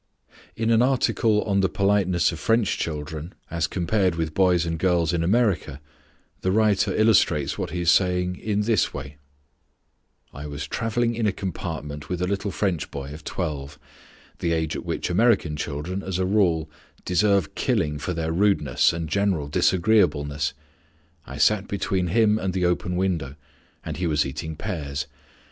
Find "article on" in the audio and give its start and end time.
0.81-1.59